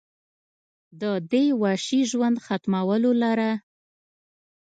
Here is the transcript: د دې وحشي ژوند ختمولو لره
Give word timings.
د 1.01 1.03
دې 1.31 1.45
وحشي 1.61 2.01
ژوند 2.11 2.37
ختمولو 2.45 3.11
لره 3.23 3.51